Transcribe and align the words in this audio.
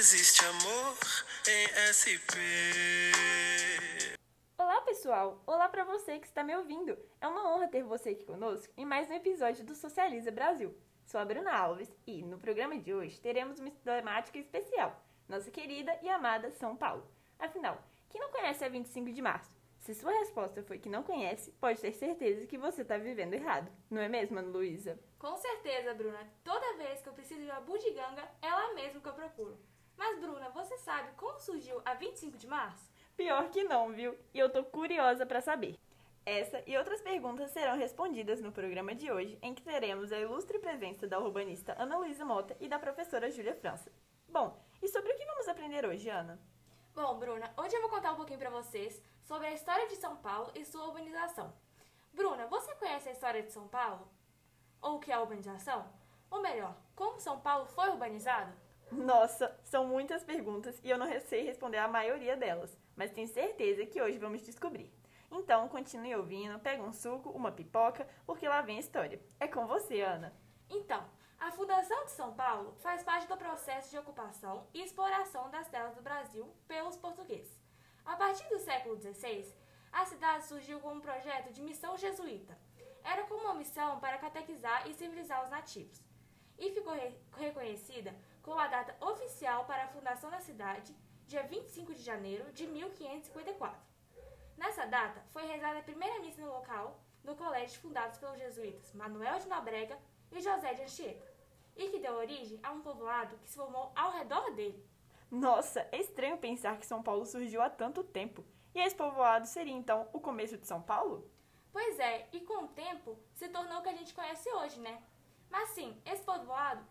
existe 0.00 0.42
amor 0.46 0.96
em 1.46 1.66
SP. 1.92 2.40
Olá, 4.56 4.80
pessoal! 4.80 5.42
Olá 5.46 5.68
para 5.68 5.84
você 5.84 6.18
que 6.18 6.26
está 6.26 6.42
me 6.42 6.56
ouvindo. 6.56 6.96
É 7.20 7.28
uma 7.28 7.52
honra 7.52 7.68
ter 7.68 7.82
você 7.82 8.08
aqui 8.08 8.24
conosco 8.24 8.72
em 8.78 8.86
mais 8.86 9.10
um 9.10 9.12
episódio 9.12 9.62
do 9.62 9.74
Socializa 9.74 10.30
Brasil. 10.30 10.74
Sou 11.04 11.20
a 11.20 11.24
Bruna 11.26 11.54
Alves 11.54 11.92
e 12.06 12.22
no 12.22 12.38
programa 12.38 12.78
de 12.78 12.94
hoje 12.94 13.20
teremos 13.20 13.58
uma 13.58 13.70
temática 13.70 14.38
especial, 14.38 15.04
nossa 15.28 15.50
querida 15.50 15.94
e 16.00 16.08
amada 16.08 16.50
São 16.50 16.74
Paulo. 16.74 17.06
Afinal, 17.38 17.76
quem 18.08 18.22
não 18.22 18.30
conhece 18.30 18.64
a 18.64 18.70
25 18.70 19.12
de 19.12 19.20
março? 19.20 19.50
Se 19.80 19.94
sua 19.94 20.12
resposta 20.12 20.62
foi 20.62 20.78
que 20.78 20.88
não 20.88 21.02
conhece, 21.02 21.52
pode 21.60 21.78
ter 21.78 21.92
certeza 21.92 22.46
que 22.46 22.56
você 22.56 22.80
está 22.80 22.96
vivendo 22.96 23.34
errado. 23.34 23.70
Não 23.90 24.00
é 24.00 24.08
mesmo, 24.08 24.38
Ana 24.38 24.48
Luísa? 24.48 24.98
Com 25.18 25.36
certeza, 25.36 25.92
Bruna. 25.92 26.26
Toda 26.42 26.78
vez 26.78 27.02
que 27.02 27.08
eu 27.10 27.12
preciso 27.12 27.42
de 27.42 27.50
uma 27.50 27.60
bugiganga, 27.60 28.22
é 28.40 28.46
ela 28.46 28.72
mesmo 28.72 29.02
que 29.02 29.08
eu 29.08 29.12
procuro. 29.12 29.58
Mas, 30.00 30.18
Bruna, 30.18 30.48
você 30.48 30.78
sabe 30.78 31.12
como 31.14 31.38
surgiu 31.38 31.82
a 31.84 31.92
25 31.92 32.38
de 32.38 32.46
março? 32.46 32.90
Pior 33.14 33.50
que 33.50 33.64
não, 33.64 33.92
viu? 33.92 34.18
E 34.32 34.38
eu 34.38 34.48
tô 34.48 34.64
curiosa 34.64 35.26
para 35.26 35.42
saber. 35.42 35.78
Essa 36.24 36.64
e 36.66 36.74
outras 36.78 37.02
perguntas 37.02 37.50
serão 37.50 37.76
respondidas 37.76 38.40
no 38.40 38.50
programa 38.50 38.94
de 38.94 39.12
hoje, 39.12 39.38
em 39.42 39.54
que 39.54 39.60
teremos 39.62 40.10
a 40.10 40.18
ilustre 40.18 40.58
presença 40.58 41.06
da 41.06 41.20
urbanista 41.20 41.76
Ana 41.78 41.98
Luísa 41.98 42.24
Mota 42.24 42.56
e 42.58 42.66
da 42.66 42.78
professora 42.78 43.30
Júlia 43.30 43.54
França. 43.54 43.92
Bom, 44.26 44.58
e 44.80 44.88
sobre 44.88 45.12
o 45.12 45.16
que 45.18 45.26
vamos 45.26 45.46
aprender 45.46 45.84
hoje, 45.84 46.08
Ana? 46.08 46.40
Bom, 46.94 47.18
Bruna, 47.18 47.52
hoje 47.58 47.76
eu 47.76 47.82
vou 47.82 47.90
contar 47.90 48.12
um 48.12 48.16
pouquinho 48.16 48.38
para 48.38 48.48
vocês 48.48 49.02
sobre 49.22 49.48
a 49.48 49.52
história 49.52 49.86
de 49.86 49.96
São 49.96 50.16
Paulo 50.16 50.50
e 50.54 50.64
sua 50.64 50.86
urbanização. 50.86 51.52
Bruna, 52.14 52.46
você 52.46 52.74
conhece 52.76 53.10
a 53.10 53.12
história 53.12 53.42
de 53.42 53.52
São 53.52 53.68
Paulo? 53.68 54.08
Ou 54.80 54.96
o 54.96 54.98
que 54.98 55.12
é 55.12 55.14
a 55.14 55.20
urbanização? 55.20 55.86
Ou 56.30 56.40
melhor, 56.40 56.74
como 56.96 57.20
São 57.20 57.38
Paulo 57.38 57.66
foi 57.66 57.90
urbanizado? 57.90 58.50
Nossa, 58.90 59.56
são 59.64 59.86
muitas 59.86 60.24
perguntas 60.24 60.80
e 60.82 60.90
eu 60.90 60.98
não 60.98 61.06
sei 61.20 61.44
responder 61.44 61.78
a 61.78 61.86
maioria 61.86 62.36
delas, 62.36 62.76
mas 62.96 63.12
tenho 63.12 63.28
certeza 63.28 63.86
que 63.86 64.02
hoje 64.02 64.18
vamos 64.18 64.42
descobrir. 64.42 64.92
Então, 65.30 65.68
continue 65.68 66.16
ouvindo, 66.16 66.58
pega 66.58 66.82
um 66.82 66.92
suco, 66.92 67.30
uma 67.30 67.52
pipoca, 67.52 68.06
porque 68.26 68.48
lá 68.48 68.62
vem 68.62 68.78
a 68.78 68.80
história. 68.80 69.20
É 69.38 69.46
com 69.46 69.64
você, 69.66 70.00
Ana. 70.00 70.34
Então, 70.68 71.04
a 71.38 71.52
fundação 71.52 72.04
de 72.04 72.10
São 72.10 72.34
Paulo 72.34 72.74
faz 72.80 73.04
parte 73.04 73.28
do 73.28 73.36
processo 73.36 73.90
de 73.90 73.98
ocupação 73.98 74.66
e 74.74 74.82
exploração 74.82 75.48
das 75.50 75.68
terras 75.68 75.94
do 75.94 76.02
Brasil 76.02 76.52
pelos 76.66 76.96
portugueses. 76.96 77.62
A 78.04 78.16
partir 78.16 78.48
do 78.48 78.58
século 78.58 79.00
XVI, 79.00 79.54
a 79.92 80.04
cidade 80.04 80.46
surgiu 80.46 80.80
como 80.80 80.96
um 80.96 81.00
projeto 81.00 81.52
de 81.52 81.62
missão 81.62 81.96
jesuíta. 81.96 82.58
Era 83.04 83.22
como 83.24 83.44
uma 83.44 83.54
missão 83.54 84.00
para 84.00 84.18
catequizar 84.18 84.88
e 84.88 84.94
civilizar 84.94 85.44
os 85.44 85.50
nativos. 85.50 86.02
E 86.58 86.72
ficou 86.72 86.92
re 86.92 87.16
reconhecida 87.38 88.14
com 88.42 88.58
a 88.58 88.66
data 88.66 88.96
oficial 89.04 89.64
para 89.64 89.84
a 89.84 89.88
fundação 89.88 90.30
da 90.30 90.40
cidade, 90.40 90.94
dia 91.26 91.42
25 91.42 91.94
de 91.94 92.02
janeiro 92.02 92.50
de 92.52 92.66
1554. 92.66 93.80
Nessa 94.56 94.86
data, 94.86 95.22
foi 95.30 95.46
rezada 95.46 95.78
a 95.78 95.82
primeira 95.82 96.20
missa 96.20 96.42
no 96.42 96.52
local, 96.52 97.00
no 97.24 97.36
colégio 97.36 97.80
fundados 97.80 98.18
pelos 98.18 98.38
jesuítas 98.38 98.92
Manuel 98.92 99.38
de 99.38 99.48
Nobrega 99.48 99.98
e 100.32 100.40
José 100.40 100.74
de 100.74 100.82
Anchieta, 100.82 101.26
e 101.76 101.88
que 101.88 101.98
deu 101.98 102.14
origem 102.14 102.58
a 102.62 102.70
um 102.70 102.80
povoado 102.80 103.36
que 103.38 103.48
se 103.48 103.56
formou 103.56 103.92
ao 103.94 104.12
redor 104.12 104.50
dele. 104.52 104.84
Nossa, 105.30 105.86
é 105.92 106.00
estranho 106.00 106.38
pensar 106.38 106.76
que 106.78 106.86
São 106.86 107.02
Paulo 107.02 107.24
surgiu 107.24 107.62
há 107.62 107.70
tanto 107.70 108.02
tempo. 108.02 108.44
E 108.74 108.80
esse 108.80 108.94
povoado 108.94 109.46
seria 109.46 109.72
então 109.72 110.08
o 110.12 110.20
começo 110.20 110.56
de 110.56 110.66
São 110.66 110.82
Paulo? 110.82 111.30
Pois 111.72 111.98
é, 111.98 112.28
e 112.32 112.40
com 112.40 112.64
o 112.64 112.68
tempo 112.68 113.16
se 113.32 113.48
tornou 113.48 113.78
o 113.78 113.82
que 113.82 113.88
a 113.88 113.94
gente 113.94 114.14
conhece 114.14 114.50
hoje, 114.52 114.80
né? 114.80 115.00
Mas 115.48 115.70
sim, 115.70 116.00
esse 116.04 116.22
povoado, 116.22 116.84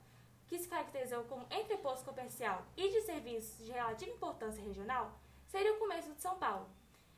que 0.49 0.59
se 0.59 0.67
caracterizou 0.67 1.23
como 1.23 1.47
entreposto 1.49 2.03
comercial 2.03 2.65
e 2.75 2.89
de 2.89 3.01
serviços 3.03 3.65
de 3.65 3.71
relativa 3.71 4.11
importância 4.11 4.61
regional, 4.61 5.17
seria 5.47 5.73
o 5.73 5.79
começo 5.79 6.11
de 6.11 6.21
São 6.21 6.37
Paulo. 6.37 6.67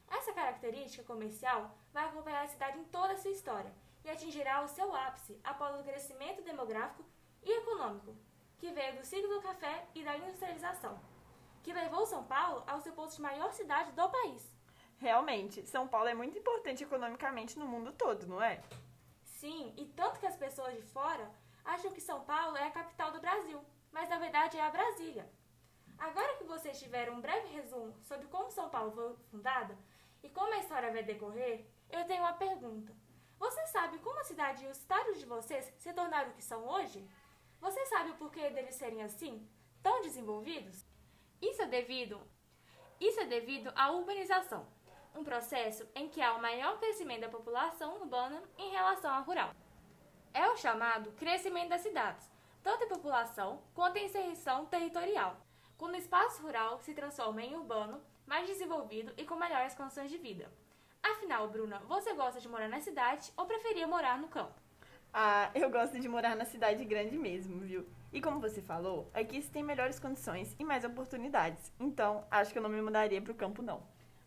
Essa 0.08 0.34
característica 0.34 1.04
comercial 1.04 1.76
vai 1.92 2.06
acompanhar 2.06 2.44
a 2.44 2.48
cidade 2.48 2.78
em 2.78 2.84
toda 2.84 3.14
a 3.14 3.18
sua 3.18 3.32
história 3.32 3.74
e 4.04 4.10
atingirá 4.10 4.62
o 4.62 4.68
seu 4.68 4.94
ápice 4.94 5.40
após 5.44 5.80
o 5.80 5.84
crescimento 5.84 6.44
demográfico 6.44 7.04
e 7.42 7.52
econômico, 7.60 8.16
que 8.60 8.72
veio 8.72 8.98
do 8.98 9.06
ciclo 9.06 9.34
do 9.34 9.42
café 9.42 9.88
e 9.96 10.04
da 10.04 10.16
industrialização 10.18 11.00
que 11.64 11.74
levou 11.74 12.06
São 12.06 12.24
Paulo 12.24 12.64
ao 12.68 12.82
seu 12.82 12.94
posto 12.94 13.18
de 13.18 13.22
maior 13.22 13.52
cidade 13.54 13.92
do 13.92 14.10
país. 14.10 14.44
Realmente, 14.98 15.66
São 15.68 15.88
Paulo 15.88 16.08
é 16.08 16.14
muito 16.14 16.38
importante 16.38 16.84
economicamente 16.84 17.58
no 17.58 17.68
mundo 17.68 17.92
todo, 17.92 18.28
não 18.28 18.42
é? 18.42 18.62
Sim, 19.24 19.74
e 19.78 19.86
tanto 19.86 20.20
que 20.20 20.28
as 20.28 20.36
pessoas 20.36 20.76
de 20.76 20.82
fora 20.82 21.30
acham 21.64 21.92
que 21.92 22.02
São 22.02 22.24
Paulo 22.24 22.58
é 22.58 22.68
a 22.68 22.72
capital 22.72 23.12
do 23.12 23.22
Brasil, 23.22 23.64
mas 23.92 24.10
na 24.10 24.18
verdade 24.18 24.58
é 24.58 24.62
a 24.62 24.70
Brasília. 24.70 25.30
Agora 25.98 26.36
que 26.38 26.44
vocês 26.44 26.80
tiveram 26.80 27.14
um 27.14 27.22
breve 27.22 27.48
resumo 27.50 27.96
sobre 28.02 28.28
como 28.28 28.50
São 28.52 28.70
Paulo 28.70 28.92
foi 28.92 29.16
fundada 29.30 29.78
e 30.24 30.30
como 30.30 30.54
a 30.54 30.58
história 30.58 30.92
vai 30.92 31.04
decorrer, 31.04 31.66
eu 31.90 32.06
tenho 32.06 32.24
uma 32.24 32.34
pergunta. 32.34 32.94
Você 33.38 33.66
sabe 33.68 33.98
como 34.00 34.20
a 34.20 34.24
cidade 34.24 34.64
e 34.64 34.68
os 34.68 34.78
estados 34.78 35.20
de 35.20 35.26
vocês 35.26 35.72
se 35.78 35.94
tornaram 35.94 36.30
o 36.30 36.34
que 36.34 36.44
são 36.44 36.68
hoje? 36.68 37.08
Você 37.60 37.86
sabe 37.86 38.12
o 38.12 38.16
porquê 38.16 38.50
deles 38.50 38.76
serem 38.76 39.04
assim, 39.04 39.48
tão 39.84 40.02
desenvolvidos? 40.02 40.86
Isso 41.42 41.62
é 41.62 41.68
devido, 41.68 42.22
isso 43.00 43.20
é 43.20 43.26
devido 43.26 43.72
à 43.76 43.92
urbanização, 43.92 44.68
um 45.16 45.24
processo 45.24 45.88
em 45.96 46.08
que 46.08 46.22
há 46.22 46.34
o 46.34 46.42
maior 46.42 46.80
crescimento 46.80 47.22
da 47.22 47.30
população 47.30 47.96
urbana 47.96 48.42
em 48.58 48.70
relação 48.70 49.12
à 49.12 49.20
rural. 49.20 49.52
É 50.34 50.48
o 50.50 50.56
chamado 50.56 51.12
crescimento 51.14 51.70
das 51.70 51.82
cidades, 51.82 52.30
tanto 52.64 52.86
em 52.86 52.88
população 52.88 53.62
quanto 53.74 53.98
em 53.98 54.06
inserção 54.06 54.66
territorial, 54.66 55.36
quando 55.78 55.96
o 55.96 55.98
espaço 55.98 56.42
rural 56.42 56.80
se 56.80 56.94
transforma 56.94 57.42
em 57.42 57.54
urbano, 57.54 58.02
mais 58.26 58.48
desenvolvido 58.48 59.14
e 59.18 59.26
com 59.26 59.36
melhores 59.36 59.76
condições 59.76 60.10
de 60.10 60.18
vida. 60.18 60.50
Afinal, 61.04 61.50
Bruna, 61.50 61.80
você 61.80 62.14
gosta 62.14 62.40
de 62.40 62.48
morar 62.48 62.70
na 62.70 62.80
cidade 62.80 63.34
ou 63.36 63.46
preferia 63.46 63.88
morar 63.88 64.18
no 64.20 64.30
campo? 64.30 64.54
Ah, 65.14 65.52
eu 65.54 65.70
gosto 65.70 66.00
de 66.00 66.08
morar 66.08 66.36
na 66.38 66.46
cidade 66.46 66.86
grande 66.86 67.18
mesmo, 67.18 67.60
viu? 67.60 67.86
E 68.14 68.22
como 68.22 68.40
você 68.40 68.62
falou, 68.62 69.12
aqui 69.14 69.42
se 69.42 69.52
tem 69.52 69.64
melhores 69.64 70.00
condições 70.00 70.56
e 70.58 70.64
mais 70.64 70.86
oportunidades. 70.86 71.74
Então, 71.78 72.26
acho 72.32 72.54
que 72.54 72.58
eu 72.58 72.64
não 72.64 72.70
me 72.70 72.82
mudaria 72.82 73.22
para 73.22 73.32
o 73.32 73.36
campo, 73.36 73.62
não. 73.62 73.84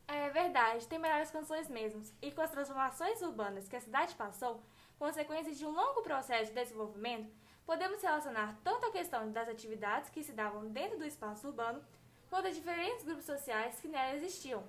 É 0.07 0.29
verdade, 0.29 0.87
tem 0.87 0.99
melhores 0.99 1.31
condições 1.31 1.69
mesmo. 1.71 2.03
E 2.21 2.31
com 2.31 2.43
as 2.43 2.51
transformações 2.51 3.23
urbanas 3.23 3.69
que 3.69 3.77
a 3.77 3.81
cidade 3.81 4.15
passou, 4.15 4.63
consequências 4.99 5.59
de 5.59 5.67
um 5.67 5.71
longo 5.71 6.03
processo 6.03 6.51
de 6.51 6.55
desenvolvimento, 6.55 7.33
podemos 7.67 8.03
relacionar 8.03 8.57
tanto 8.63 8.87
a 8.87 8.93
questão 8.93 9.31
das 9.33 9.49
atividades 9.49 10.11
que 10.11 10.23
se 10.23 10.33
davam 10.33 10.69
dentro 10.69 10.99
do 10.99 11.05
espaço 11.05 11.47
urbano, 11.49 11.85
quanto 12.29 12.49
a 12.49 12.51
diferentes 12.51 13.05
grupos 13.05 13.25
sociais 13.25 13.81
que 13.81 13.89
nela 13.89 14.17
existiam. 14.17 14.63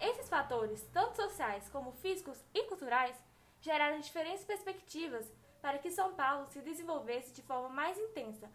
Esses 0.00 0.28
fatores, 0.28 0.86
tanto 0.92 1.16
sociais 1.16 1.68
como 1.70 1.92
físicos 1.92 2.42
e 2.52 2.64
culturais, 2.64 3.16
geraram 3.60 4.00
diferentes 4.00 4.44
perspectivas 4.44 5.30
para 5.62 5.78
que 5.78 5.90
São 5.90 6.14
Paulo 6.14 6.46
se 6.50 6.60
desenvolvesse 6.60 7.32
de 7.32 7.42
forma 7.42 7.68
mais 7.68 7.98
intensa, 7.98 8.50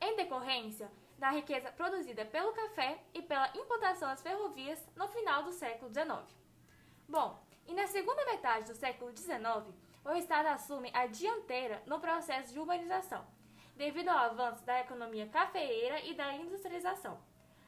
em 0.00 0.16
decorrência 0.16 0.90
da 1.18 1.30
riqueza 1.30 1.72
produzida 1.72 2.24
pelo 2.24 2.52
café 2.52 3.02
e 3.12 3.20
pela 3.22 3.48
implantação 3.56 4.08
das 4.08 4.22
ferrovias 4.22 4.80
no 4.94 5.08
final 5.08 5.42
do 5.42 5.52
século 5.52 5.92
XIX. 5.92 6.22
Bom, 7.08 7.38
e 7.66 7.74
na 7.74 7.86
segunda 7.86 8.24
metade 8.24 8.70
do 8.70 8.74
século 8.76 9.16
XIX, 9.16 9.74
o 10.04 10.12
Estado 10.12 10.46
assume 10.46 10.90
a 10.94 11.06
dianteira 11.06 11.82
no 11.86 12.00
processo 12.00 12.52
de 12.52 12.58
urbanização, 12.58 13.26
devido 13.76 14.08
ao 14.08 14.30
avanço 14.30 14.64
da 14.64 14.80
economia 14.80 15.28
cafeeira 15.28 16.00
e 16.00 16.14
da 16.14 16.34
industrialização. 16.34 17.20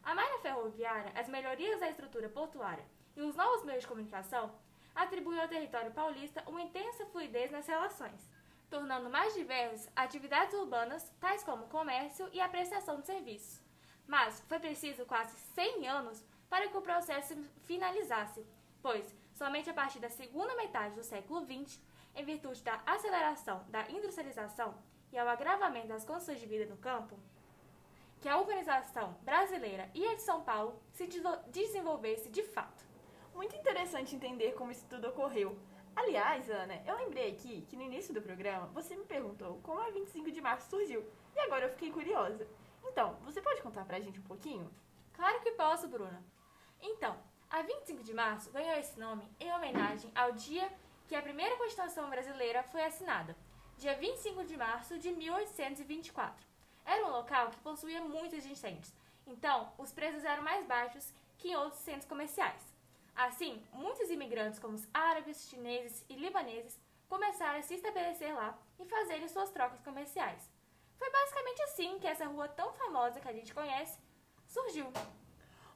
A 0.03 0.15
malha 0.15 0.39
ferroviária, 0.41 1.13
as 1.15 1.29
melhorias 1.29 1.81
da 1.81 1.91
estrutura 1.91 2.29
portuária 2.29 2.85
e 3.17 3.23
os 3.23 3.37
novos 3.37 3.65
meios 3.65 3.83
de 3.83 3.89
comunicação 3.89 4.55
atribuem 4.95 5.41
ao 5.41 5.49
território 5.49 5.93
paulista 5.93 6.43
uma 6.47 6.63
intensa 6.63 7.07
fluidez 7.07 7.51
nas 7.51 7.67
relações 7.67 8.29
tornando 8.71 9.11
mais 9.11 9.35
diversas 9.35 9.91
atividades 9.97 10.55
urbanas, 10.55 11.13
tais 11.21 11.43
como 11.43 11.67
comércio 11.67 12.29
e 12.33 12.41
a 12.41 12.49
prestação 12.49 13.01
de 13.01 13.07
serviços. 13.07 13.61
Mas 14.07 14.41
foi 14.49 14.61
preciso 14.61 15.05
quase 15.05 15.37
100 15.55 15.89
anos 15.89 16.25
para 16.49 16.69
que 16.69 16.77
o 16.77 16.83
processo 16.83 17.35
finalizasse, 17.65 18.47
pois 18.81 19.05
somente 19.35 19.69
a 19.69 19.75
partir 19.75 19.99
da 19.99 20.09
segunda 20.09 20.55
metade 20.55 20.95
do 20.95 21.03
século 21.03 21.45
XX, 21.45 21.81
em 22.15 22.25
virtude 22.25 22.63
da 22.63 22.81
aceleração 22.87 23.65
da 23.69 23.89
industrialização 23.91 24.75
e 25.13 25.19
ao 25.19 25.29
agravamento 25.29 25.89
das 25.89 26.05
condições 26.05 26.41
de 26.41 26.47
vida 26.47 26.67
no 26.67 26.77
campo, 26.77 27.19
que 28.21 28.29
a 28.29 28.39
urbanização 28.39 29.17
brasileira 29.23 29.91
e 29.95 30.07
a 30.07 30.15
de 30.15 30.23
São 30.23 30.43
Paulo 30.43 30.81
se 30.93 31.09
desenvolvesse 31.49 32.29
de 32.29 32.43
fato. 32.43 32.85
Muito 33.35 33.57
interessante 33.57 34.15
entender 34.15 34.53
como 34.53 34.71
isso 34.71 34.87
tudo 34.89 35.09
ocorreu, 35.09 35.59
Aliás, 35.97 36.49
Ana, 36.49 36.81
eu 36.87 36.97
lembrei 36.97 37.31
aqui 37.31 37.63
que 37.69 37.77
no 37.77 37.83
início 37.83 38.15
do 38.15 38.23
programa 38.23 38.67
você 38.69 38.97
me 38.97 39.05
perguntou 39.05 39.61
como 39.63 39.81
a 39.81 39.91
25 39.91 40.31
de 40.31 40.41
março 40.41 40.71
surgiu. 40.71 41.05
E 41.35 41.41
agora 41.41 41.67
eu 41.67 41.71
fiquei 41.71 41.91
curiosa. 41.91 42.47
Então, 42.85 43.17
você 43.23 43.41
pode 43.43 43.61
contar 43.61 43.85
pra 43.85 44.01
gente 44.01 44.19
um 44.19 44.23
pouquinho? 44.23 44.71
Claro 45.13 45.41
que 45.41 45.51
posso, 45.53 45.89
Bruna. 45.89 46.23
Então, 46.81 47.19
a 47.51 47.63
25 47.63 48.03
de 48.03 48.15
março 48.15 48.51
ganhou 48.51 48.79
esse 48.79 48.99
nome 48.99 49.29
em 49.39 49.53
homenagem 49.53 50.11
ao 50.15 50.33
dia 50.33 50.73
que 51.11 51.17
a 51.17 51.23
primeira 51.23 51.57
Constituição 51.57 52.09
brasileira 52.09 52.63
foi 52.63 52.85
assinada, 52.85 53.37
dia 53.77 53.97
25 53.97 54.45
de 54.45 54.57
março 54.57 54.97
de 54.97 55.11
1824. 55.11 56.47
Era 56.87 57.05
um 57.05 57.11
local 57.11 57.51
que 57.51 57.59
possuía 57.59 58.01
muitos 58.01 58.47
incêndios, 58.47 58.95
Então, 59.27 59.73
os 59.77 59.91
preços 59.91 60.25
eram 60.25 60.45
mais 60.45 60.65
baixos 60.67 61.13
que 61.37 61.49
em 61.49 61.57
outros 61.57 61.83
centros 61.83 62.05
comerciais. 62.05 62.63
Assim, 63.17 63.61
muitos 63.73 64.09
imigrantes, 64.09 64.61
como 64.61 64.77
os 64.77 64.87
árabes, 64.95 65.49
chineses 65.49 66.05
e 66.09 66.15
libaneses, 66.15 66.79
começaram 67.09 67.59
a 67.59 67.63
se 67.63 67.75
estabelecer 67.75 68.33
lá 68.33 68.57
e 68.79 68.85
fazerem 68.85 69.27
suas 69.27 69.51
trocas 69.51 69.81
comerciais. 69.83 70.49
Foi 70.97 71.11
basicamente 71.11 71.63
assim 71.63 71.99
que 71.99 72.07
essa 72.07 72.27
rua 72.27 72.47
tão 72.47 72.73
famosa 72.75 73.19
que 73.19 73.29
a 73.29 73.33
gente 73.33 73.53
conhece 73.53 73.99
surgiu. 74.47 74.87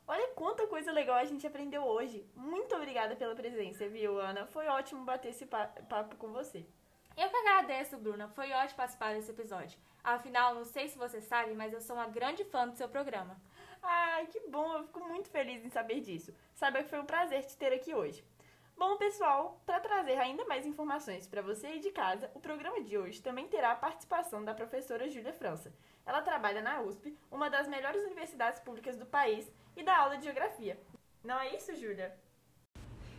Olha 0.06 0.29
quanta 0.35 0.67
coisa 0.67 0.93
legal 0.93 1.17
a 1.17 1.25
gente 1.25 1.47
aprendeu 1.47 1.83
hoje. 1.83 2.27
Muito 2.37 2.75
obrigada 2.77 3.17
pela 3.17 3.35
presença, 3.35 3.89
viu, 3.89 4.21
Ana? 4.21 4.47
Foi 4.47 4.67
ótimo 4.67 5.05
bater 5.05 5.31
esse 5.31 5.47
papo 5.47 6.17
com 6.17 6.29
você. 6.31 6.67
Eu 7.17 7.31
que 7.31 7.37
agradeço, 7.37 7.97
Bruna. 7.97 8.29
Foi 8.29 8.53
ótimo 8.53 8.77
participar 8.77 9.15
desse 9.15 9.31
episódio. 9.31 9.79
Afinal, 10.03 10.55
não 10.55 10.65
sei 10.65 10.89
se 10.89 10.99
você 10.99 11.23
sabe, 11.23 11.55
mas 11.55 11.73
eu 11.73 11.81
sou 11.81 11.97
uma 11.97 12.06
grande 12.06 12.45
fã 12.45 12.69
do 12.69 12.77
seu 12.77 12.89
programa. 12.89 13.41
Ai, 13.83 14.27
que 14.27 14.41
bom. 14.49 14.75
Eu 14.77 14.85
fico 14.85 15.01
muito 15.01 15.31
feliz 15.31 15.65
em 15.65 15.71
saber 15.71 16.01
disso. 16.01 16.35
Saiba 16.55 16.83
que 16.83 16.91
foi 16.91 17.00
um 17.00 17.07
prazer 17.07 17.43
te 17.45 17.57
ter 17.57 17.73
aqui 17.73 17.95
hoje. 17.95 18.23
Bom, 18.76 18.97
pessoal, 18.97 19.62
para 19.65 19.79
trazer 19.79 20.19
ainda 20.19 20.44
mais 20.47 20.67
informações 20.67 21.26
para 21.29 21.41
você 21.41 21.69
aí 21.69 21.81
de 21.81 21.91
casa, 21.91 22.29
o 22.35 22.41
programa 22.41 22.82
de 22.82 22.99
hoje 22.99 23.23
também 23.23 23.47
terá 23.47 23.71
a 23.71 23.76
participação 23.76 24.44
da 24.44 24.53
professora 24.53 25.09
Júlia 25.09 25.32
França. 25.32 25.73
Ela 26.05 26.21
trabalha 26.21 26.61
na 26.61 26.82
USP, 26.82 27.17
uma 27.31 27.49
das 27.49 27.69
melhores 27.69 28.03
universidades 28.05 28.61
públicas 28.61 28.97
do 28.97 29.06
país, 29.06 29.50
e 29.76 29.82
dá 29.82 29.97
aula 29.97 30.17
de 30.17 30.25
geografia. 30.25 30.79
Não 31.23 31.38
é 31.38 31.55
isso, 31.55 31.75
Júlia? 31.76 32.15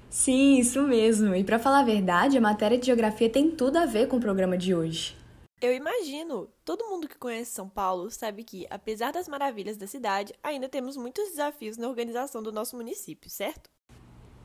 Sim, 0.09 0.59
isso 0.59 0.81
mesmo. 0.83 1.33
E 1.33 1.43
para 1.43 1.57
falar 1.57 1.79
a 1.79 1.85
verdade, 1.85 2.37
a 2.37 2.41
matéria 2.41 2.77
de 2.77 2.85
geografia 2.85 3.29
tem 3.29 3.49
tudo 3.49 3.77
a 3.77 3.85
ver 3.85 4.07
com 4.07 4.17
o 4.17 4.21
programa 4.21 4.57
de 4.57 4.75
hoje. 4.75 5.17
Eu 5.61 5.73
imagino. 5.73 6.49
Todo 6.63 6.87
mundo 6.87 7.07
que 7.07 7.17
conhece 7.17 7.51
São 7.51 7.67
Paulo 7.67 8.11
sabe 8.11 8.43
que, 8.43 8.67
apesar 8.69 9.11
das 9.11 9.27
maravilhas 9.27 9.77
da 9.77 9.87
cidade, 9.87 10.33
ainda 10.43 10.69
temos 10.69 10.97
muitos 10.97 11.29
desafios 11.29 11.77
na 11.77 11.87
organização 11.87 12.43
do 12.43 12.51
nosso 12.51 12.75
município, 12.75 13.29
certo? 13.29 13.69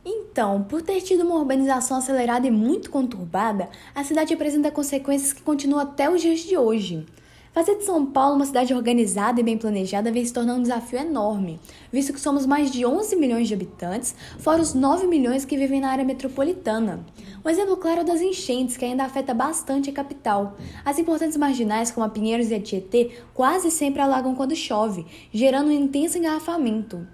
Então, 0.04 0.62
por 0.62 0.80
ter 0.80 1.00
tido 1.02 1.24
uma 1.24 1.36
urbanização 1.36 1.98
acelerada 1.98 2.46
e 2.46 2.50
muito 2.50 2.90
conturbada, 2.90 3.68
a 3.94 4.02
cidade 4.02 4.32
apresenta 4.32 4.70
consequências 4.70 5.32
que 5.32 5.42
continuam 5.42 5.80
até 5.80 6.10
os 6.10 6.22
dias 6.22 6.40
de 6.40 6.56
hoje. 6.56 7.06
Fazer 7.52 7.74
de 7.74 7.84
São 7.84 8.06
Paulo 8.06 8.36
uma 8.36 8.46
cidade 8.46 8.72
organizada 8.72 9.40
e 9.40 9.42
bem 9.42 9.58
planejada 9.58 10.12
vem 10.12 10.24
se 10.24 10.32
tornando 10.32 10.60
um 10.60 10.62
desafio 10.62 11.00
enorme, 11.00 11.58
visto 11.92 12.12
que 12.12 12.20
somos 12.20 12.46
mais 12.46 12.70
de 12.70 12.86
11 12.86 13.16
milhões 13.16 13.48
de 13.48 13.54
habitantes, 13.54 14.14
fora 14.38 14.62
os 14.62 14.72
9 14.72 15.08
milhões 15.08 15.44
que 15.44 15.56
vivem 15.56 15.80
na 15.80 15.90
área 15.90 16.04
metropolitana. 16.04 17.04
Um 17.44 17.50
exemplo 17.50 17.76
claro 17.76 18.02
é 18.02 18.04
das 18.04 18.20
enchentes, 18.20 18.76
que 18.76 18.84
ainda 18.84 19.04
afeta 19.04 19.34
bastante 19.34 19.90
a 19.90 19.92
capital. 19.92 20.56
As 20.84 20.98
importantes 21.00 21.36
marginais, 21.36 21.90
como 21.90 22.06
a 22.06 22.08
Pinheiros 22.08 22.50
e 22.50 22.54
a 22.54 22.60
Tietê, 22.60 23.10
quase 23.34 23.70
sempre 23.70 24.00
alagam 24.00 24.34
quando 24.36 24.54
chove, 24.54 25.04
gerando 25.32 25.70
um 25.70 25.72
intenso 25.72 26.18
engarrafamento. 26.18 27.04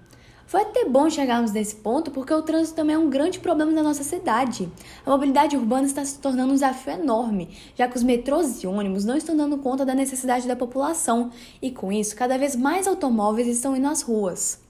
Foi 0.47 0.61
até 0.61 0.85
bom 0.85 1.09
chegarmos 1.09 1.51
nesse 1.51 1.75
ponto 1.75 2.09
porque 2.09 2.33
o 2.33 2.41
trânsito 2.41 2.77
também 2.77 2.95
é 2.95 2.97
um 2.97 3.09
grande 3.09 3.37
problema 3.37 3.69
na 3.69 3.83
nossa 3.83 4.01
cidade. 4.01 4.71
A 5.05 5.09
mobilidade 5.09 5.57
urbana 5.57 5.85
está 5.85 6.05
se 6.05 6.19
tornando 6.19 6.51
um 6.51 6.55
desafio 6.55 6.93
enorme, 6.93 7.49
já 7.75 7.85
que 7.85 7.97
os 7.97 8.03
metrôs 8.03 8.63
e 8.63 8.67
ônibus 8.67 9.03
não 9.03 9.17
estão 9.17 9.35
dando 9.35 9.57
conta 9.57 9.85
da 9.85 9.93
necessidade 9.93 10.47
da 10.47 10.55
população 10.55 11.33
e, 11.61 11.69
com 11.69 11.91
isso, 11.91 12.15
cada 12.15 12.37
vez 12.37 12.55
mais 12.55 12.87
automóveis 12.87 13.45
estão 13.45 13.75
indo 13.75 13.87
às 13.87 14.01
ruas. 14.01 14.61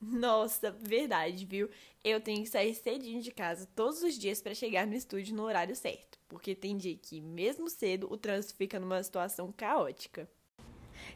Nossa, 0.00 0.70
verdade, 0.80 1.44
viu? 1.44 1.68
Eu 2.02 2.18
tenho 2.22 2.42
que 2.42 2.48
sair 2.48 2.74
cedinho 2.74 3.20
de 3.20 3.30
casa 3.30 3.68
todos 3.76 4.02
os 4.02 4.18
dias 4.18 4.40
para 4.40 4.54
chegar 4.54 4.86
no 4.86 4.94
estúdio 4.94 5.36
no 5.36 5.42
horário 5.42 5.76
certo, 5.76 6.18
porque 6.26 6.54
tem 6.54 6.78
dia 6.78 6.96
que, 6.96 7.20
mesmo 7.20 7.68
cedo, 7.68 8.10
o 8.10 8.16
trânsito 8.16 8.54
fica 8.54 8.80
numa 8.80 9.02
situação 9.02 9.52
caótica. 9.54 10.26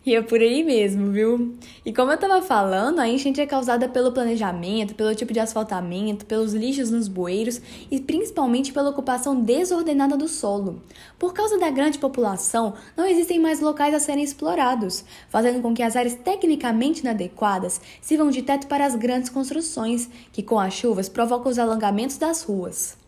E 0.06 0.14
é 0.14 0.20
por 0.20 0.38
aí 0.38 0.62
mesmo, 0.62 1.10
viu? 1.10 1.56
E 1.82 1.90
como 1.90 2.12
eu 2.12 2.18
tava 2.18 2.42
falando, 2.42 2.98
a 2.98 3.08
enchente 3.08 3.40
é 3.40 3.46
causada 3.46 3.88
pelo 3.88 4.12
planejamento, 4.12 4.94
pelo 4.94 5.14
tipo 5.14 5.32
de 5.32 5.40
asfaltamento, 5.40 6.26
pelos 6.26 6.52
lixos 6.52 6.90
nos 6.90 7.08
bueiros 7.08 7.58
e 7.90 7.98
principalmente 7.98 8.70
pela 8.70 8.90
ocupação 8.90 9.40
desordenada 9.40 10.14
do 10.14 10.28
solo. 10.28 10.82
Por 11.18 11.32
causa 11.32 11.58
da 11.58 11.70
grande 11.70 11.98
população, 11.98 12.74
não 12.94 13.06
existem 13.06 13.38
mais 13.38 13.60
locais 13.60 13.94
a 13.94 13.98
serem 13.98 14.22
explorados, 14.22 15.06
fazendo 15.30 15.62
com 15.62 15.72
que 15.72 15.82
as 15.82 15.96
áreas 15.96 16.16
tecnicamente 16.16 17.00
inadequadas 17.00 17.80
sirvam 18.02 18.30
de 18.30 18.42
teto 18.42 18.66
para 18.66 18.84
as 18.84 18.94
grandes 18.94 19.30
construções, 19.30 20.10
que 20.30 20.42
com 20.42 20.60
as 20.60 20.74
chuvas 20.74 21.08
provocam 21.08 21.50
os 21.50 21.58
alongamentos 21.58 22.18
das 22.18 22.42
ruas. 22.42 22.98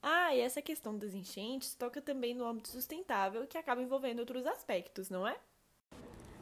Ah, 0.00 0.32
e 0.32 0.38
essa 0.38 0.62
questão 0.62 0.96
das 0.96 1.12
enchentes 1.12 1.74
toca 1.74 2.00
também 2.00 2.36
no 2.36 2.46
âmbito 2.46 2.68
sustentável, 2.68 3.44
que 3.48 3.58
acaba 3.58 3.82
envolvendo 3.82 4.20
outros 4.20 4.46
aspectos, 4.46 5.10
não 5.10 5.26
é? 5.26 5.34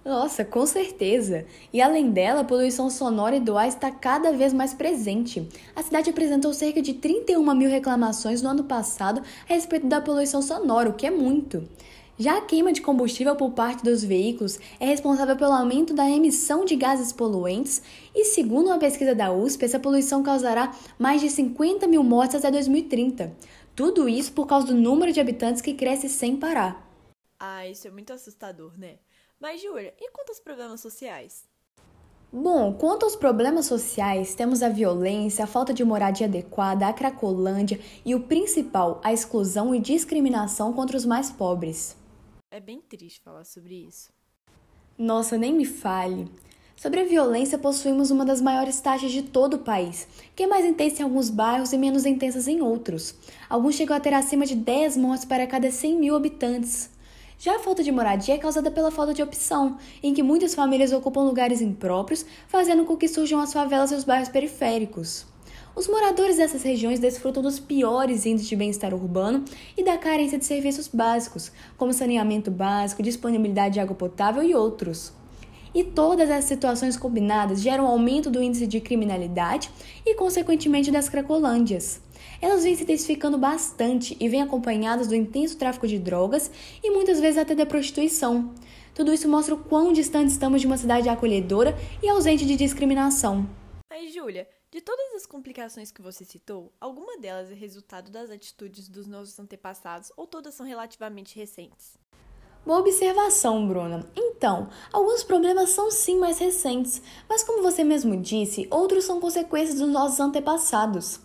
Nossa, 0.05 0.45
com 0.45 0.67
certeza! 0.67 1.47
E 1.73 1.81
além 1.81 2.11
dela, 2.11 2.43
a 2.43 2.45
poluição 2.45 2.91
sonora 2.91 3.37
e 3.37 3.41
do 3.41 3.56
ar 3.56 3.67
está 3.67 3.91
cada 3.91 4.33
vez 4.33 4.53
mais 4.53 4.75
presente. 4.75 5.49
A 5.75 5.83
cidade 5.83 6.11
apresentou 6.11 6.53
cerca 6.53 6.83
de 6.83 6.93
31 6.93 7.55
mil 7.55 7.71
reclamações 7.71 8.43
no 8.43 8.51
ano 8.51 8.65
passado 8.65 9.23
a 9.49 9.55
respeito 9.55 9.87
da 9.87 10.03
poluição 10.03 10.43
sonora, 10.43 10.91
o 10.91 10.93
que 10.93 11.06
é 11.06 11.11
muito. 11.11 11.67
Já 12.19 12.37
a 12.37 12.43
queima 12.43 12.71
de 12.71 12.83
combustível 12.83 13.35
por 13.35 13.53
parte 13.53 13.83
dos 13.83 14.05
veículos 14.05 14.61
é 14.79 14.85
responsável 14.85 15.37
pelo 15.37 15.55
aumento 15.55 15.95
da 15.95 16.09
emissão 16.09 16.67
de 16.67 16.77
gases 16.77 17.11
poluentes 17.11 17.83
e, 18.15 18.27
segundo 18.27 18.67
uma 18.67 18.79
pesquisa 18.79 19.15
da 19.15 19.33
USP, 19.33 19.65
essa 19.65 19.81
poluição 19.81 20.23
causará 20.23 20.73
mais 20.99 21.23
de 21.23 21.31
50 21.31 21.89
mil 21.89 22.05
mortes 22.05 22.37
até 22.37 22.51
2030. 22.51 23.35
Tudo 23.75 24.06
isso 24.06 24.33
por 24.33 24.47
causa 24.47 24.67
do 24.67 24.75
número 24.75 25.12
de 25.12 25.19
habitantes 25.19 25.62
que 25.62 25.73
cresce 25.73 26.11
sem 26.11 26.37
parar. 26.37 26.87
Ah, 27.41 27.67
isso 27.67 27.89
é 27.89 27.91
muito 27.91 28.12
assustador, 28.12 28.79
né? 28.79 28.97
Mas, 29.41 29.61
Júlia, 29.61 29.95
e 30.01 30.11
quanto 30.11 30.31
aos 30.31 30.41
problemas 30.41 30.81
sociais? 30.81 31.45
Bom, 32.33 32.73
quanto 32.73 33.05
aos 33.05 33.15
problemas 33.15 33.67
sociais, 33.67 34.35
temos 34.35 34.63
a 34.63 34.69
violência, 34.69 35.45
a 35.45 35.47
falta 35.47 35.73
de 35.73 35.85
moradia 35.85 36.27
adequada, 36.27 36.89
a 36.89 36.93
cracolândia 36.93 37.79
e 38.05 38.15
o 38.15 38.25
principal, 38.25 39.01
a 39.05 39.13
exclusão 39.13 39.73
e 39.75 39.79
discriminação 39.79 40.73
contra 40.73 40.97
os 40.97 41.05
mais 41.05 41.31
pobres. 41.31 41.97
É 42.51 42.59
bem 42.59 42.81
triste 42.81 43.21
falar 43.21 43.45
sobre 43.45 43.75
isso. 43.75 44.13
Nossa, 44.99 45.37
nem 45.37 45.53
me 45.55 45.65
fale. 45.65 46.29
Sobre 46.77 47.01
a 47.01 47.05
violência, 47.05 47.57
possuímos 47.57 48.11
uma 48.11 48.25
das 48.25 48.41
maiores 48.41 48.81
taxas 48.81 49.13
de 49.13 49.23
todo 49.23 49.55
o 49.55 49.59
país, 49.61 50.09
que 50.35 50.43
é 50.43 50.47
mais 50.47 50.65
intensa 50.65 51.03
em 51.03 51.05
alguns 51.05 51.31
bairros 51.31 51.73
e 51.73 51.79
menos 51.79 52.05
intensas 52.05 52.49
em 52.49 52.61
outros. 52.61 53.15
Alguns 53.49 53.77
chegam 53.77 53.97
a 53.97 54.01
ter 54.01 54.13
acima 54.13 54.44
de 54.44 54.56
10 54.56 54.97
mortes 54.97 55.25
para 55.25 55.47
cada 55.47 55.70
100 55.70 55.99
mil 55.99 56.17
habitantes. 56.17 56.91
Já 57.38 57.56
a 57.56 57.58
falta 57.58 57.82
de 57.82 57.91
moradia 57.91 58.34
é 58.34 58.38
causada 58.38 58.70
pela 58.70 58.91
falta 58.91 59.12
de 59.12 59.22
opção, 59.22 59.76
em 60.03 60.14
que 60.14 60.22
muitas 60.22 60.55
famílias 60.55 60.93
ocupam 60.93 61.22
lugares 61.22 61.60
impróprios, 61.60 62.24
fazendo 62.46 62.84
com 62.84 62.96
que 62.96 63.08
surjam 63.08 63.41
as 63.41 63.53
favelas 63.53 63.91
e 63.91 63.94
os 63.94 64.05
bairros 64.05 64.29
periféricos. 64.29 65.26
Os 65.76 65.88
moradores 65.88 66.36
dessas 66.36 66.62
regiões 66.62 67.00
desfrutam 67.00 67.43
dos 67.43 67.58
piores 67.58 68.24
índices 68.24 68.48
de 68.48 68.55
bem-estar 68.55 68.94
urbano 68.94 69.44
e 69.76 69.82
da 69.82 69.98
carência 69.98 70.38
de 70.38 70.44
serviços 70.44 70.86
básicos, 70.86 71.50
como 71.76 71.93
saneamento 71.93 72.48
básico, 72.48 73.03
disponibilidade 73.03 73.74
de 73.74 73.81
água 73.81 73.96
potável 73.96 74.41
e 74.43 74.55
outros. 74.55 75.12
E 75.74 75.82
todas 75.82 76.31
essas 76.31 76.44
situações 76.44 76.96
combinadas 76.96 77.60
geram 77.60 77.88
aumento 77.88 78.31
do 78.31 78.41
índice 78.41 78.69
de 78.69 78.81
criminalidade 78.81 79.69
e, 80.06 80.14
consequentemente, 80.14 80.93
das 80.93 81.08
cracolândias 81.08 82.04
elas 82.44 82.63
vêm 82.63 82.77
se 82.77 82.82
intensificando 82.82 83.39
bastante 83.39 84.15
e 84.20 84.29
vêm 84.29 84.43
acompanhadas 84.43 85.08
do 85.08 85.15
intenso 85.15 85.56
tráfico 85.56 85.89
de 85.89 85.98
drogas 85.98 86.51
e 86.82 86.91
muitas 86.91 87.19
vezes 87.19 87.39
até 87.39 87.55
da 87.55 87.65
prostituição. 87.65 88.55
Tudo 88.94 89.15
isso 89.15 89.27
mostra 89.27 89.55
o 89.55 89.65
quão 89.65 89.94
distante 89.94 90.31
estamos 90.31 90.60
de 90.60 90.67
uma 90.67 90.77
cidade 90.77 91.08
acolhedora 91.08 91.74
e 92.03 92.08
ausente 92.08 92.44
de 92.44 92.55
discriminação. 92.55 93.48
Mas, 93.91 94.13
Júlia, 94.13 94.46
de 94.70 94.82
todas 94.82 95.15
as 95.15 95.24
complicações 95.24 95.91
que 95.91 96.03
você 96.03 96.22
citou, 96.22 96.70
alguma 96.79 97.17
delas 97.17 97.51
é 97.51 97.55
resultado 97.55 98.10
das 98.10 98.31
atitudes 98.31 98.89
dos 98.89 99.06
nossos 99.06 99.39
antepassados 99.39 100.13
ou 100.15 100.27
todas 100.27 100.55
são 100.55 100.67
relativamente 100.67 101.34
recentes? 101.36 101.96
Boa 102.67 102.81
observação, 102.81 103.67
Bruna. 103.67 104.06
Então, 104.15 104.69
alguns 104.93 105.22
problemas 105.22 105.70
são 105.70 105.91
sim 105.91 106.19
mais 106.19 106.39
recentes, 106.39 107.01
mas 107.27 107.43
como 107.43 107.63
você 107.63 107.82
mesmo 107.82 108.20
disse, 108.20 108.69
outros 108.70 109.05
são 109.05 109.19
consequências 109.19 109.79
dos 109.79 109.89
nossos 109.89 110.20
antepassados. 110.20 111.20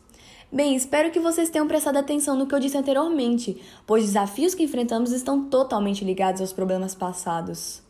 Bem, 0.51 0.75
espero 0.75 1.12
que 1.12 1.20
vocês 1.20 1.51
tenham 1.51 1.68
prestado 1.68 1.98
atenção 1.98 2.36
no 2.36 2.48
que 2.48 2.56
eu 2.56 2.60
disse 2.60 2.75
anteriormente, 2.75 3.63
pois 3.86 4.03
os 4.03 4.10
desafios 4.10 4.56
que 4.56 4.63
enfrentamos 4.63 5.12
estão 5.12 5.48
totalmente 5.48 6.03
ligados 6.03 6.41
aos 6.41 6.51
problemas 6.51 6.96
passados. 6.96 7.84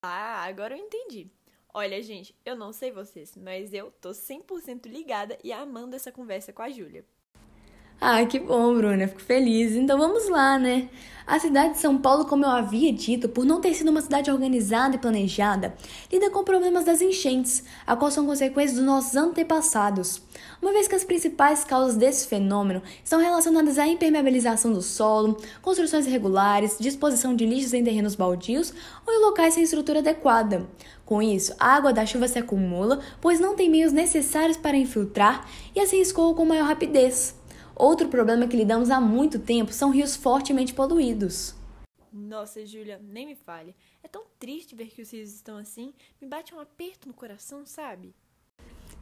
Ah, 0.00 0.44
agora 0.44 0.76
eu 0.76 0.84
entendi. 0.84 1.28
Olha, 1.72 2.00
gente, 2.00 2.32
eu 2.44 2.54
não 2.54 2.72
sei 2.72 2.92
vocês, 2.92 3.36
mas 3.36 3.74
eu 3.74 3.90
tô 3.90 4.10
100% 4.10 4.86
ligada 4.86 5.36
e 5.42 5.52
amando 5.52 5.96
essa 5.96 6.12
conversa 6.12 6.52
com 6.52 6.62
a 6.62 6.70
Júlia. 6.70 7.04
Ah, 8.00 8.24
que 8.26 8.38
bom, 8.38 8.74
Bruna, 8.74 9.08
fico 9.08 9.22
feliz. 9.22 9.72
Então 9.72 9.98
vamos 9.98 10.28
lá, 10.28 10.58
né? 10.58 10.88
A 11.26 11.38
cidade 11.38 11.72
de 11.72 11.78
São 11.78 11.96
Paulo, 11.96 12.26
como 12.26 12.44
eu 12.44 12.50
havia 12.50 12.92
dito, 12.92 13.30
por 13.30 13.46
não 13.46 13.58
ter 13.58 13.72
sido 13.72 13.90
uma 13.90 14.02
cidade 14.02 14.30
organizada 14.30 14.96
e 14.96 14.98
planejada, 14.98 15.74
lida 16.12 16.28
com 16.28 16.44
problemas 16.44 16.84
das 16.84 17.00
enchentes, 17.00 17.64
a 17.86 17.96
qual 17.96 18.10
são 18.10 18.26
consequências 18.26 18.76
dos 18.76 18.84
nossos 18.84 19.16
antepassados. 19.16 20.20
Uma 20.60 20.74
vez 20.74 20.86
que 20.86 20.94
as 20.94 21.02
principais 21.02 21.64
causas 21.64 21.96
desse 21.96 22.28
fenômeno 22.28 22.82
são 23.02 23.20
relacionadas 23.22 23.78
à 23.78 23.86
impermeabilização 23.86 24.70
do 24.70 24.82
solo, 24.82 25.38
construções 25.62 26.06
irregulares, 26.06 26.76
disposição 26.78 27.34
de 27.34 27.46
lixos 27.46 27.72
em 27.72 27.82
terrenos 27.82 28.14
baldios 28.14 28.74
ou 29.06 29.14
em 29.14 29.24
locais 29.24 29.54
sem 29.54 29.62
estrutura 29.62 30.00
adequada. 30.00 30.66
Com 31.06 31.22
isso, 31.22 31.54
a 31.58 31.74
água 31.74 31.90
da 31.90 32.04
chuva 32.04 32.28
se 32.28 32.38
acumula, 32.38 33.00
pois 33.22 33.40
não 33.40 33.56
tem 33.56 33.70
meios 33.70 33.92
necessários 33.92 34.58
para 34.58 34.76
infiltrar 34.76 35.48
e 35.74 35.80
assim 35.80 36.02
escoa 36.02 36.34
com 36.34 36.44
maior 36.44 36.66
rapidez. 36.66 37.34
Outro 37.76 38.08
problema 38.08 38.46
que 38.46 38.56
lidamos 38.56 38.90
há 38.90 39.00
muito 39.00 39.38
tempo 39.38 39.72
são 39.72 39.90
rios 39.90 40.14
fortemente 40.14 40.72
poluídos. 40.72 41.54
Nossa, 42.12 42.64
Júlia, 42.64 43.00
nem 43.02 43.26
me 43.26 43.34
fale. 43.34 43.74
É 44.02 44.06
tão 44.06 44.22
triste 44.38 44.76
ver 44.76 44.86
que 44.86 45.02
os 45.02 45.12
rios 45.12 45.34
estão 45.34 45.56
assim. 45.56 45.92
Me 46.22 46.28
bate 46.28 46.54
um 46.54 46.60
aperto 46.60 47.08
no 47.08 47.14
coração, 47.14 47.66
sabe? 47.66 48.14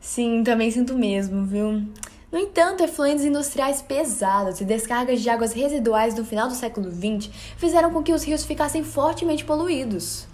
Sim, 0.00 0.42
também 0.42 0.70
sinto 0.70 0.96
mesmo, 0.96 1.44
viu? 1.44 1.86
No 2.32 2.38
entanto, 2.38 2.82
efluentes 2.82 3.26
industriais 3.26 3.82
pesados 3.82 4.62
e 4.62 4.64
descargas 4.64 5.20
de 5.20 5.28
águas 5.28 5.52
residuais 5.52 6.14
no 6.14 6.24
final 6.24 6.48
do 6.48 6.54
século 6.54 6.90
XX 6.90 7.30
fizeram 7.58 7.92
com 7.92 8.02
que 8.02 8.12
os 8.12 8.24
rios 8.24 8.44
ficassem 8.46 8.82
fortemente 8.82 9.44
poluídos. 9.44 10.26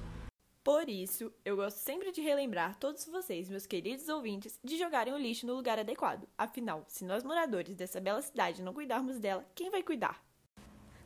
Por 0.62 0.88
isso, 0.88 1.32
eu 1.44 1.56
gosto 1.56 1.78
sempre 1.78 2.12
de 2.12 2.20
relembrar 2.20 2.76
todos 2.78 3.06
vocês, 3.06 3.48
meus 3.48 3.66
queridos 3.66 4.08
ouvintes, 4.08 4.58
de 4.62 4.76
jogarem 4.76 5.14
o 5.14 5.18
lixo 5.18 5.46
no 5.46 5.54
lugar 5.54 5.78
adequado. 5.78 6.28
Afinal, 6.36 6.84
se 6.86 7.04
nós 7.04 7.24
moradores 7.24 7.74
dessa 7.74 8.00
bela 8.00 8.20
cidade 8.20 8.62
não 8.62 8.74
cuidarmos 8.74 9.18
dela, 9.18 9.46
quem 9.54 9.70
vai 9.70 9.82
cuidar? 9.82 10.22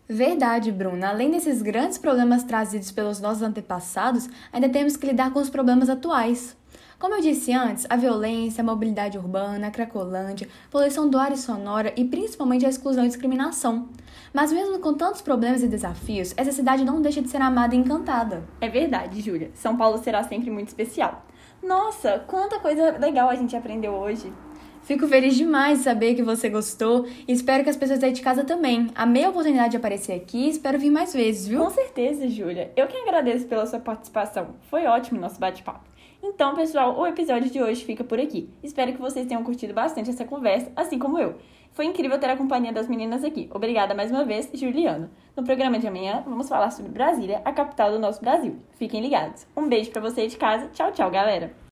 Verdade, 0.09 0.73
Bruna. 0.73 1.11
Além 1.11 1.31
desses 1.31 1.63
grandes 1.63 1.97
problemas 1.97 2.43
trazidos 2.43 2.91
pelos 2.91 3.21
nossos 3.21 3.43
antepassados, 3.43 4.29
ainda 4.53 4.69
temos 4.69 4.97
que 4.97 5.07
lidar 5.07 5.33
com 5.33 5.39
os 5.39 5.49
problemas 5.49 5.89
atuais. 5.89 6.57
Como 7.03 7.17
eu 7.17 7.21
disse 7.21 7.53
antes, 7.53 7.85
a 7.91 7.97
violência, 7.97 8.63
a 8.63 8.65
mobilidade 8.65 9.19
urbana, 9.19 9.67
a 9.67 9.71
cracolândia, 9.73 10.49
poluição 10.71 11.11
do 11.11 11.19
ar 11.19 11.33
e 11.33 11.37
sonora 11.37 11.93
e 11.97 12.05
principalmente 12.05 12.65
a 12.65 12.69
exclusão 12.69 13.05
e 13.05 13.09
discriminação. 13.09 13.89
Mas 14.33 14.53
mesmo 14.53 14.79
com 14.79 14.95
tantos 14.95 15.21
problemas 15.21 15.65
e 15.65 15.67
desafios, 15.67 16.33
essa 16.37 16.53
cidade 16.53 16.85
não 16.85 17.03
deixa 17.03 17.21
de 17.21 17.29
ser 17.29 17.43
amada 17.43 17.75
e 17.75 17.79
encantada. 17.79 18.45
É 18.61 18.69
verdade, 18.69 19.21
Júlia. 19.21 19.51
São 19.53 19.77
Paulo 19.77 19.99
será 19.99 20.23
sempre 20.23 20.49
muito 20.49 20.69
especial. 20.69 21.27
Nossa, 21.61 22.21
quanta 22.21 22.61
coisa 22.61 22.97
legal 22.97 23.29
a 23.29 23.35
gente 23.35 23.57
aprendeu 23.57 23.95
hoje. 23.95 24.33
Fico 24.85 25.09
feliz 25.09 25.35
demais 25.35 25.79
de 25.79 25.85
saber 25.85 26.15
que 26.15 26.23
você 26.23 26.49
gostou 26.49 27.05
e 27.27 27.33
espero 27.33 27.65
que 27.65 27.71
as 27.71 27.77
pessoas 27.77 28.01
aí 28.05 28.13
de 28.13 28.23
casa 28.23 28.45
também. 28.45 28.93
Amei 28.95 29.25
a 29.25 29.31
oportunidade 29.31 29.73
de 29.73 29.77
aparecer 29.77 30.13
aqui 30.13 30.47
e 30.47 30.51
espero 30.51 30.79
vir 30.79 30.91
mais 30.91 31.13
vezes, 31.13 31.49
viu? 31.49 31.65
Com 31.65 31.71
certeza, 31.71 32.29
Júlia. 32.29 32.71
Eu 32.77 32.87
que 32.87 32.97
agradeço 32.97 33.47
pela 33.47 33.67
sua 33.67 33.81
participação. 33.81 34.55
Foi 34.71 34.87
ótimo 34.87 35.19
o 35.19 35.21
nosso 35.21 35.41
bate-papo. 35.41 35.92
Então, 36.25 36.55
pessoal, 36.55 36.97
o 36.97 37.05
episódio 37.05 37.51
de 37.51 37.61
hoje 37.61 37.85
fica 37.85 38.05
por 38.05 38.21
aqui. 38.21 38.49
Espero 38.63 38.93
que 38.93 39.01
vocês 39.01 39.27
tenham 39.27 39.43
curtido 39.43 39.75
bastante 39.75 40.09
essa 40.09 40.25
conversa, 40.25 40.71
assim 40.77 40.97
como 40.97 41.19
eu. 41.19 41.35
Foi 41.73 41.85
incrível 41.85 42.17
ter 42.17 42.31
a 42.31 42.37
companhia 42.37 42.73
das 42.73 42.89
meninas 42.89 43.25
aqui. 43.25 43.51
Obrigada 43.53 43.93
mais 43.93 44.13
uma 44.13 44.25
vez, 44.25 44.49
Juliano. 44.55 45.11
No 45.37 45.43
programa 45.43 45.81
de 45.81 45.89
amanhã, 45.89 46.23
vamos 46.25 46.49
falar 46.49 46.71
sobre 46.71 46.93
Brasília, 46.93 47.43
a 47.45 47.53
capital 47.53 47.91
do 47.91 47.99
nosso 47.99 48.21
Brasil. 48.21 48.57
Fiquem 48.79 49.01
ligados. 49.01 49.49
Um 49.57 49.69
beijo 49.69 49.91
para 49.91 50.01
você 50.01 50.29
de 50.29 50.37
casa. 50.37 50.69
Tchau, 50.69 50.93
tchau, 50.93 51.11
galera. 51.11 51.53